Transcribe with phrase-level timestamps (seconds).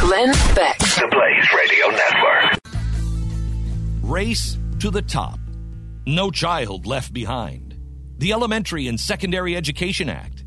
[0.00, 0.78] Glenn Beck.
[0.78, 2.58] The Blaze Radio Network.
[4.02, 5.38] Race to the top.
[6.06, 7.76] No child left behind.
[8.16, 10.42] The Elementary and Secondary Education Act.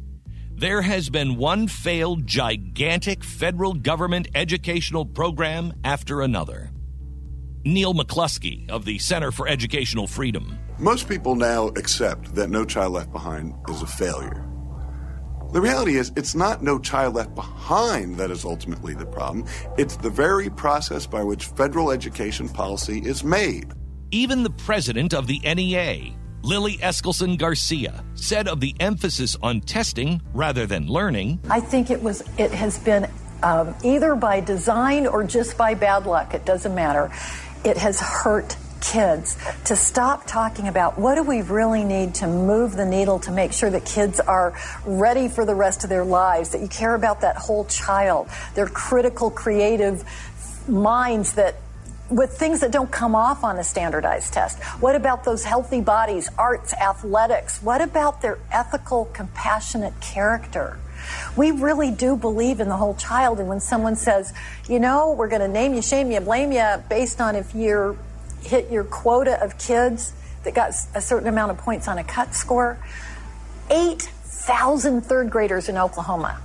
[0.55, 6.71] There has been one failed gigantic federal government educational program after another.
[7.63, 10.57] Neil McCluskey of the Center for Educational Freedom.
[10.79, 14.49] Most people now accept that No Child Left Behind is a failure.
[15.53, 19.45] The reality is, it's not No Child Left Behind that is ultimately the problem.
[19.77, 23.71] It's the very process by which federal education policy is made.
[24.09, 30.23] Even the president of the NEA, Lily Eskelsen Garcia, said of the emphasis on testing
[30.33, 31.39] rather than learning.
[31.51, 32.23] I think it was.
[32.39, 33.07] It has been
[33.43, 36.33] um, either by design or just by bad luck.
[36.33, 37.11] It doesn't matter.
[37.63, 42.75] It has hurt kids to stop talking about what do we really need to move
[42.75, 44.53] the needle to make sure that kids are
[44.85, 48.67] ready for the rest of their lives, that you care about that whole child, their
[48.67, 50.03] critical, creative
[50.67, 51.55] minds that
[52.09, 54.61] with things that don't come off on a standardized test?
[54.81, 57.61] What about those healthy bodies, arts, athletics?
[57.63, 60.77] What about their ethical, compassionate character?
[61.35, 63.39] We really do believe in the whole child.
[63.39, 64.33] And when someone says,
[64.69, 67.97] you know, we're going to name you, shame you, blame you based on if you
[68.43, 70.13] hit your quota of kids
[70.43, 72.77] that got a certain amount of points on a cut score,
[73.69, 76.39] 8,000 third graders in Oklahoma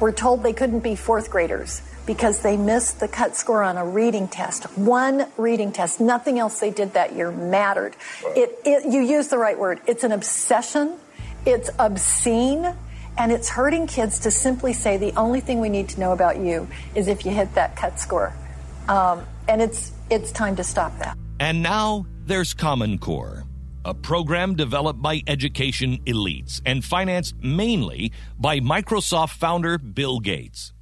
[0.00, 3.84] were told they couldn't be fourth graders because they missed the cut score on a
[3.84, 4.64] reading test.
[4.78, 6.00] One reading test.
[6.00, 7.96] Nothing else they did that year mattered.
[8.24, 9.80] It, it, you use the right word.
[9.86, 10.98] It's an obsession.
[11.44, 12.74] It's obscene.
[13.18, 16.38] And it's hurting kids to simply say the only thing we need to know about
[16.38, 18.32] you is if you hit that cut score.
[18.88, 21.16] Um, and it's, it's time to stop that.
[21.38, 23.44] And now there's Common Core,
[23.84, 30.72] a program developed by education elites and financed mainly by Microsoft founder Bill Gates.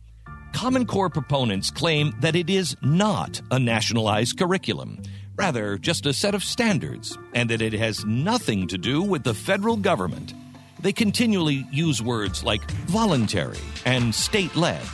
[0.52, 5.02] Common Core proponents claim that it is not a nationalized curriculum,
[5.34, 9.34] rather, just a set of standards, and that it has nothing to do with the
[9.34, 10.34] federal government.
[10.78, 14.86] They continually use words like voluntary and state led.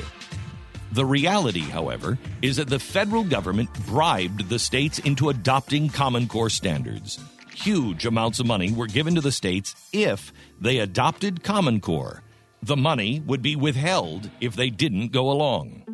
[0.92, 6.50] The reality, however, is that the federal government bribed the states into adopting Common Core
[6.50, 7.18] standards.
[7.54, 12.22] Huge amounts of money were given to the states if they adopted Common Core
[12.62, 15.84] the money would be withheld if they didn't go along.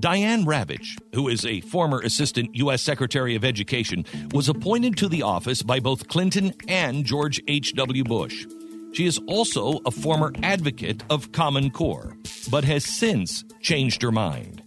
[0.00, 2.82] Diane Ravitch, who is a former Assistant U.S.
[2.82, 8.04] Secretary of Education, was appointed to the office by both Clinton and George H.W.
[8.04, 8.46] Bush.
[8.92, 12.16] She is also a former advocate of Common Core,
[12.54, 14.62] but has since changed her mind.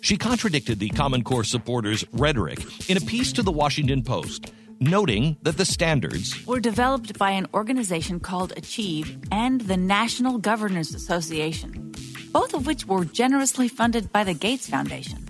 [0.00, 5.36] She contradicted the Common Core supporters' rhetoric in a piece to the Washington Post noting
[5.42, 11.92] that the standards were developed by an organization called Achieve and the National Governors Association,
[12.30, 15.28] both of which were generously funded by the Gates Foundation.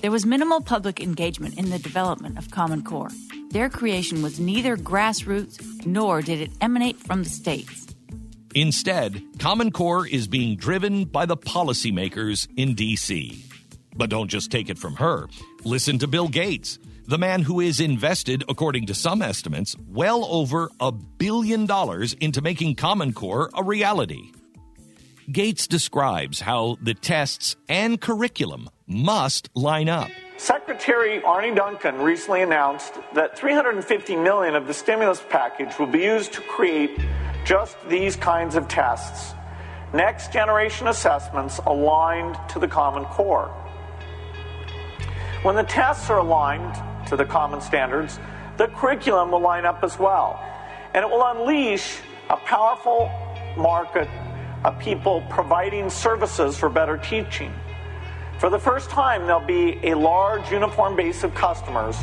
[0.00, 3.10] There was minimal public engagement in the development of Common Core.
[3.50, 7.91] Their creation was neither grassroots nor did it emanate from the states.
[8.54, 13.44] Instead, Common Core is being driven by the policymakers in D.C.
[13.96, 15.28] But don't just take it from her.
[15.64, 20.70] Listen to Bill Gates the man who is invested, according to some estimates, well over
[20.80, 24.30] a billion dollars into making Common Core a reality.
[25.30, 30.10] Gates describes how the tests and curriculum must line up.
[30.36, 36.32] Secretary Arne Duncan recently announced that 350 million of the stimulus package will be used
[36.32, 36.98] to create
[37.44, 39.34] just these kinds of tests.
[39.92, 43.48] Next generation assessments aligned to the Common Core.
[45.42, 46.74] When the tests are aligned
[47.08, 48.18] to the common standards,
[48.56, 50.40] the curriculum will line up as well.
[50.94, 51.98] And it will unleash
[52.30, 53.10] a powerful
[53.56, 54.08] market
[54.64, 57.52] of people providing services for better teaching.
[58.38, 61.96] For the first time, there'll be a large uniform base of customers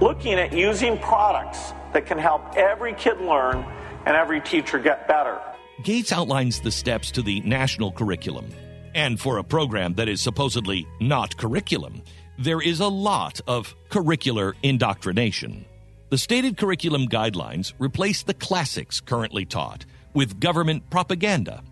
[0.00, 3.64] looking at using products that can help every kid learn
[4.06, 5.40] and every teacher get better.
[5.82, 8.48] Gates outlines the steps to the national curriculum.
[8.94, 12.02] And for a program that is supposedly not curriculum,
[12.38, 15.64] there is a lot of curricular indoctrination.
[16.10, 21.62] The stated curriculum guidelines replace the classics currently taught with government propaganda.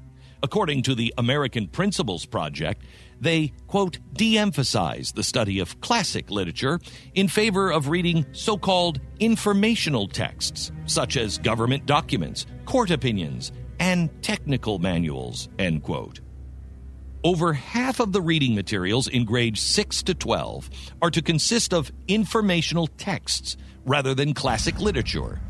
[0.43, 2.83] According to the American Principles Project,
[3.23, 6.81] they, quote, de emphasize the study of classic literature
[7.15, 14.11] in favor of reading so called informational texts, such as government documents, court opinions, and
[14.23, 16.21] technical manuals, end quote.
[17.25, 20.69] Over half of the reading materials in grades 6 to 12
[21.01, 25.41] are to consist of informational texts rather than classic literature.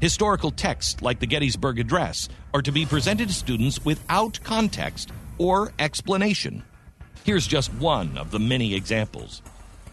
[0.00, 5.72] Historical texts like the Gettysburg Address are to be presented to students without context or
[5.78, 6.64] explanation.
[7.22, 9.42] Here's just one of the many examples.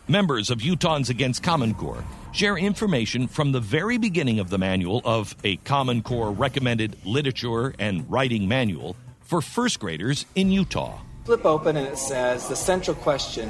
[0.08, 5.02] Members of Utahns Against Common Core share information from the very beginning of the manual
[5.04, 11.00] of a Common Core recommended literature and writing manual for first graders in Utah.
[11.26, 13.50] Flip open and it says the central question.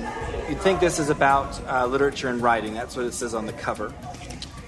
[0.50, 2.74] You'd think this is about uh, literature and writing.
[2.74, 3.94] That's what it says on the cover.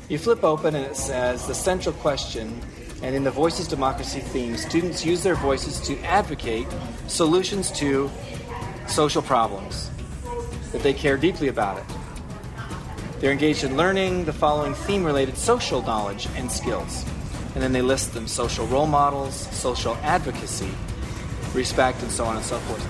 [0.08, 2.62] You flip open and it says the central question,
[3.02, 6.68] and in the Voices Democracy theme, students use their voices to advocate
[7.08, 8.12] solutions to
[8.90, 9.90] social problems,
[10.72, 11.86] that they care deeply about it.
[13.20, 17.06] They're engaged in learning the following theme related social knowledge and skills.
[17.54, 20.72] And then they list them social role models, social advocacy,
[21.54, 22.88] respect, and so on and so forth.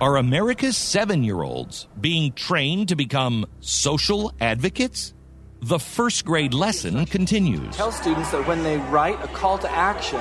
[0.00, 5.14] Are America's seven year olds being trained to become social advocates?
[5.62, 7.74] The first grade lesson continues.
[7.74, 10.20] Tell students that when they write a call to action,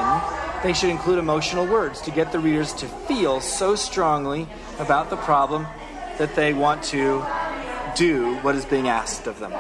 [0.63, 4.48] they should include emotional words to get the readers to feel so strongly
[4.80, 5.68] about the problem
[6.18, 7.24] that they want to
[7.95, 9.51] do what is being asked of them.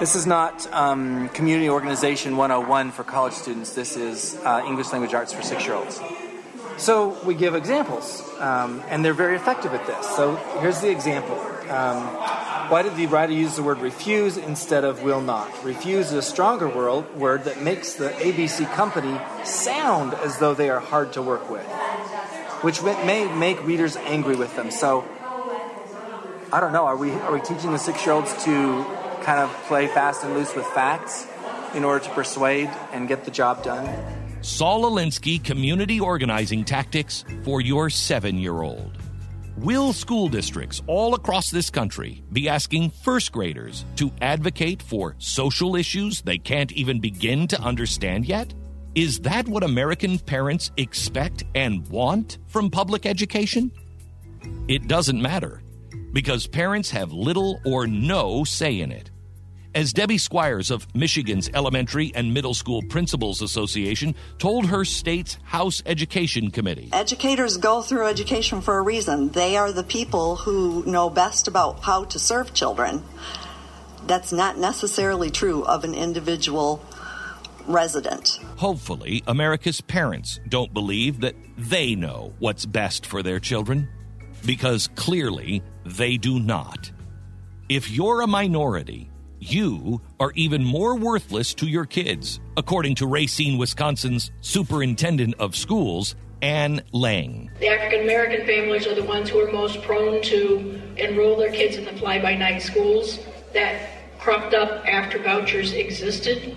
[0.00, 3.74] This is not um, Community Organization 101 for college students.
[3.74, 6.00] This is uh, English Language Arts for six year olds.
[6.78, 10.04] So we give examples, um, and they're very effective at this.
[10.16, 11.38] So here's the example.
[11.70, 15.64] Um, why did the writer use the word refuse instead of will not?
[15.64, 20.80] Refuse is a stronger word, that makes the ABC company sound as though they are
[20.80, 21.66] hard to work with,
[22.62, 24.70] which may make readers angry with them.
[24.70, 25.06] So,
[26.52, 26.86] I don't know.
[26.86, 28.84] Are we are we teaching the six year olds to
[29.22, 31.26] kind of play fast and loose with facts
[31.74, 33.88] in order to persuade and get the job done?
[34.42, 39.03] Saul Alinsky Community Organizing Tactics for your seven year old.
[39.58, 45.76] Will school districts all across this country be asking first graders to advocate for social
[45.76, 48.52] issues they can't even begin to understand yet?
[48.96, 53.70] Is that what American parents expect and want from public education?
[54.66, 55.62] It doesn't matter
[56.12, 59.12] because parents have little or no say in it.
[59.74, 65.82] As Debbie Squires of Michigan's Elementary and Middle School Principals Association told her state's House
[65.84, 66.90] Education Committee.
[66.92, 69.30] Educators go through education for a reason.
[69.30, 73.02] They are the people who know best about how to serve children.
[74.06, 76.80] That's not necessarily true of an individual
[77.66, 78.38] resident.
[78.58, 83.88] Hopefully, America's parents don't believe that they know what's best for their children,
[84.46, 86.92] because clearly they do not.
[87.68, 93.58] If you're a minority, you are even more worthless to your kids, according to Racine,
[93.58, 97.50] Wisconsin's superintendent of schools, Ann Laing.
[97.60, 101.76] The African American families are the ones who are most prone to enroll their kids
[101.76, 103.18] in the fly by night schools
[103.52, 106.56] that cropped up after vouchers existed.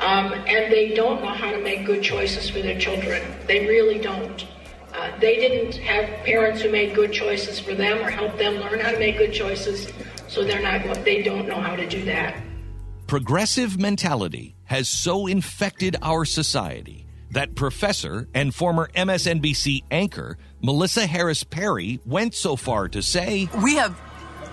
[0.00, 3.22] Um, and they don't know how to make good choices for their children.
[3.46, 4.46] They really don't.
[4.92, 8.78] Uh, they didn't have parents who made good choices for them or helped them learn
[8.78, 9.92] how to make good choices
[10.28, 12.36] so they're not going, they don't know how to do that.
[13.06, 21.44] Progressive mentality has so infected our society that professor and former MSNBC anchor Melissa Harris
[21.44, 24.00] Perry went so far to say, "We have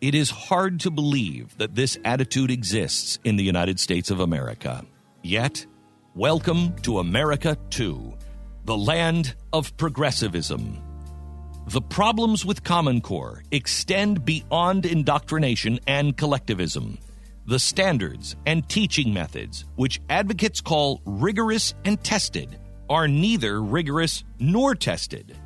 [0.00, 4.84] It is hard to believe that this attitude exists in the United States of America.
[5.24, 5.66] Yet,
[6.14, 8.14] welcome to America too,
[8.64, 10.80] the land of progressivism.
[11.66, 16.98] The problems with Common Core extend beyond indoctrination and collectivism.
[17.46, 22.56] The standards and teaching methods, which advocates call rigorous and tested,
[22.88, 25.36] are neither rigorous nor tested.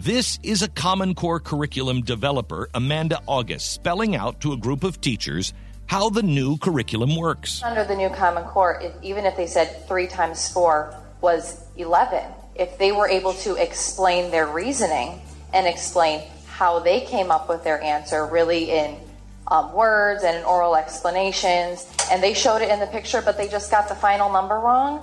[0.00, 4.98] This is a Common Core curriculum developer, Amanda August, spelling out to a group of
[5.02, 5.52] teachers
[5.84, 7.62] how the new curriculum works.
[7.62, 12.24] Under the new Common Core, if, even if they said three times four was 11,
[12.54, 15.20] if they were able to explain their reasoning
[15.52, 18.96] and explain how they came up with their answer really in
[19.48, 23.48] um, words and in oral explanations, and they showed it in the picture, but they
[23.48, 25.02] just got the final number wrong.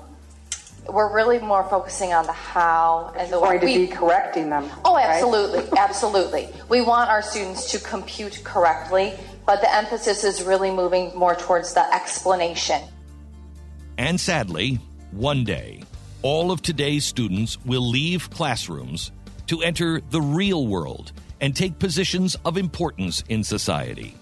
[0.89, 3.91] We're really more focusing on the how and the way we're going to we- be
[3.91, 4.69] correcting them.
[4.85, 5.05] Oh, right?
[5.05, 6.49] absolutely, absolutely.
[6.69, 9.13] We want our students to compute correctly,
[9.45, 12.81] but the emphasis is really moving more towards the explanation.
[13.97, 14.79] And sadly,
[15.11, 15.83] one day,
[16.21, 19.11] all of today's students will leave classrooms
[19.47, 24.15] to enter the real world and take positions of importance in society.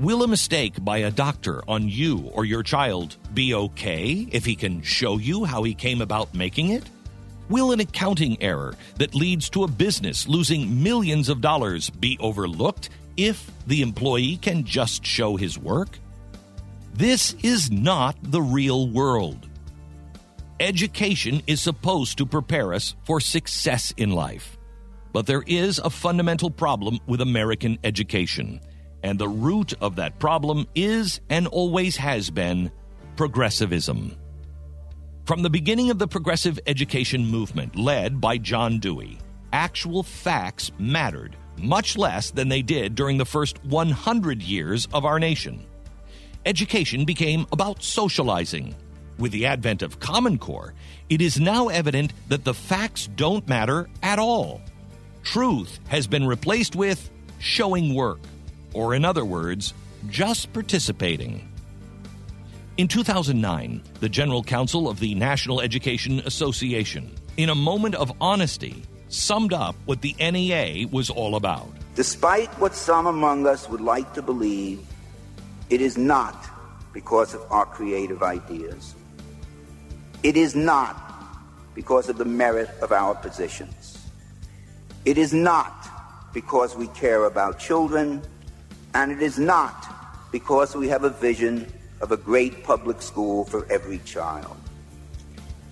[0.00, 4.56] Will a mistake by a doctor on you or your child be okay if he
[4.56, 6.82] can show you how he came about making it?
[7.48, 12.90] Will an accounting error that leads to a business losing millions of dollars be overlooked
[13.16, 16.00] if the employee can just show his work?
[16.94, 19.46] This is not the real world.
[20.58, 24.56] Education is supposed to prepare us for success in life.
[25.12, 28.60] But there is a fundamental problem with American education,
[29.04, 32.72] and the root of that problem is and always has been
[33.16, 34.16] progressivism.
[35.26, 39.18] From the beginning of the progressive education movement led by John Dewey,
[39.52, 45.20] actual facts mattered much less than they did during the first 100 years of our
[45.20, 45.66] nation.
[46.46, 48.74] Education became about socializing.
[49.18, 50.74] With the advent of Common Core,
[51.10, 54.62] it is now evident that the facts don't matter at all.
[55.22, 58.20] Truth has been replaced with showing work,
[58.74, 59.72] or in other words,
[60.08, 61.48] just participating.
[62.76, 68.82] In 2009, the General Counsel of the National Education Association, in a moment of honesty,
[69.08, 71.68] summed up what the NEA was all about.
[71.94, 74.84] Despite what some among us would like to believe,
[75.70, 76.34] it is not
[76.92, 78.94] because of our creative ideas.
[80.24, 80.96] It is not
[81.74, 83.98] because of the merit of our positions.
[85.04, 85.72] It is not
[86.32, 88.22] because we care about children,
[88.94, 91.70] and it is not because we have a vision
[92.00, 94.56] of a great public school for every child.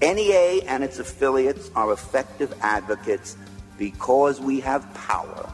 [0.01, 3.37] NEA and its affiliates are effective advocates
[3.79, 5.53] because we have power.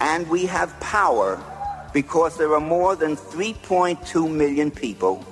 [0.00, 1.42] And we have power
[1.92, 5.24] because there are more than 3.2 million people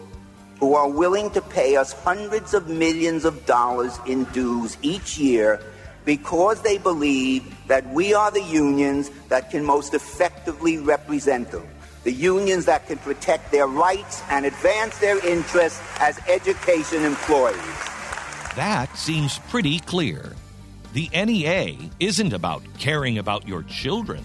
[0.61, 5.63] who are willing to pay us hundreds of millions of dollars in dues each year
[6.09, 11.69] because they believe that we are the unions that can most effectively represent them.
[12.05, 17.61] The unions that can protect their rights and advance their interests as education employees.
[18.57, 20.33] That seems pretty clear.
[20.95, 24.25] The NEA isn't about caring about your children,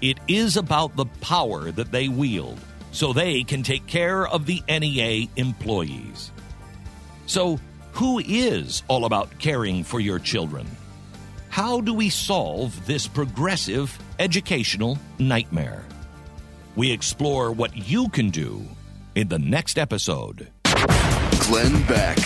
[0.00, 2.58] it is about the power that they wield
[2.90, 6.32] so they can take care of the NEA employees.
[7.26, 7.60] So,
[7.92, 10.66] who is all about caring for your children?
[11.54, 15.84] How do we solve this progressive educational nightmare?
[16.74, 18.60] We explore what you can do
[19.14, 20.48] in the next episode.
[21.38, 22.18] Glenn Beck.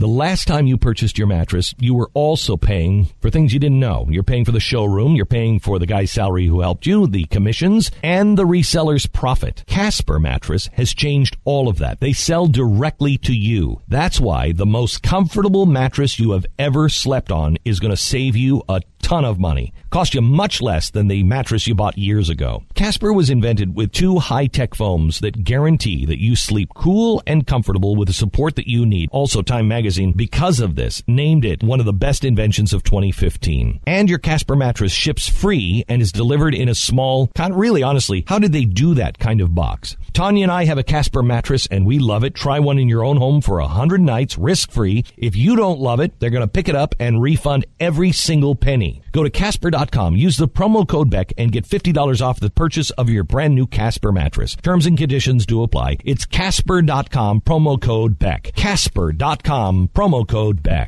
[0.00, 3.80] The last time you purchased your mattress, you were also paying for things you didn't
[3.80, 4.06] know.
[4.08, 7.24] You're paying for the showroom, you're paying for the guy's salary who helped you, the
[7.24, 9.64] commissions, and the reseller's profit.
[9.66, 11.98] Casper Mattress has changed all of that.
[11.98, 13.80] They sell directly to you.
[13.88, 18.36] That's why the most comfortable mattress you have ever slept on is going to save
[18.36, 19.72] you a ton of money.
[19.90, 22.62] Cost you much less than the mattress you bought years ago.
[22.74, 27.96] Casper was invented with two high-tech foams that guarantee that you sleep cool and comfortable
[27.96, 29.08] with the support that you need.
[29.10, 33.80] Also, Time Magazine, because of this, named it one of the best inventions of 2015.
[33.86, 38.24] And your Casper mattress ships free and is delivered in a small, kind really honestly,
[38.26, 39.96] how did they do that kind of box?
[40.12, 42.34] Tania and I have a Casper mattress and we love it.
[42.34, 45.04] Try one in your own home for a hundred nights, risk free.
[45.16, 48.54] If you don't love it, they're going to pick it up and refund every single
[48.54, 49.02] penny.
[49.12, 53.08] Go to Casper.com, use the promo code Beck and get $50 off the purchase of
[53.08, 54.56] your brand new Casper mattress.
[54.56, 55.98] Terms and conditions do apply.
[56.04, 58.52] It's Casper.com, promo code Beck.
[58.54, 60.86] Casper.com, Um, promo code Beck.